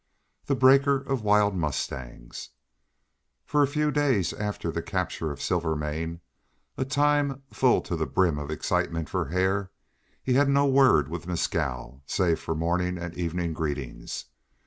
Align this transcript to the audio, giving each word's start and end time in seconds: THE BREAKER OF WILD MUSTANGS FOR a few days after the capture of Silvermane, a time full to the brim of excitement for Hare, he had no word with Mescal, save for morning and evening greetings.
THE 0.47 0.55
BREAKER 0.55 1.01
OF 1.01 1.23
WILD 1.23 1.55
MUSTANGS 1.55 2.49
FOR 3.45 3.61
a 3.61 3.67
few 3.67 3.91
days 3.91 4.33
after 4.33 4.71
the 4.71 4.81
capture 4.81 5.29
of 5.31 5.39
Silvermane, 5.43 6.21
a 6.75 6.83
time 6.85 7.43
full 7.53 7.81
to 7.81 7.95
the 7.95 8.07
brim 8.07 8.39
of 8.39 8.49
excitement 8.49 9.09
for 9.09 9.25
Hare, 9.25 9.69
he 10.23 10.33
had 10.33 10.49
no 10.49 10.65
word 10.65 11.07
with 11.07 11.27
Mescal, 11.27 12.01
save 12.07 12.39
for 12.39 12.55
morning 12.55 12.97
and 12.97 13.13
evening 13.15 13.53
greetings. 13.53 14.25